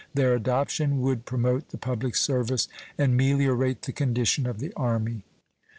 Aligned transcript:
Their 0.15 0.33
adoption 0.33 0.99
would 1.01 1.25
promote 1.25 1.69
the 1.69 1.77
public 1.77 2.15
service 2.15 2.67
and 2.97 3.15
meliorate 3.15 3.83
the 3.83 3.91
condition 3.93 4.47
of 4.47 4.57
the 4.57 4.73
Army. 4.75 5.21